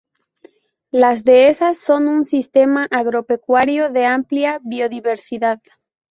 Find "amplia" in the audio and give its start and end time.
4.07-4.59